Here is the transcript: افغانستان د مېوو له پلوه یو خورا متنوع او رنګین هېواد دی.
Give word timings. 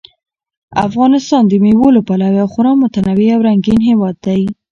افغانستان 0.87 1.43
د 1.47 1.53
مېوو 1.63 1.95
له 1.97 2.01
پلوه 2.07 2.37
یو 2.39 2.47
خورا 2.53 2.73
متنوع 2.81 3.29
او 3.35 3.39
رنګین 3.47 3.79
هېواد 3.89 4.15
دی. 4.25 4.43